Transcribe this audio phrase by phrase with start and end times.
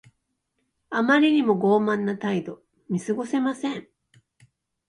[0.89, 2.63] あまりにも傲慢な態度。
[2.89, 3.87] 見過ごせません。